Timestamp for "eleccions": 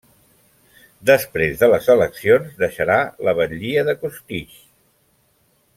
1.95-2.57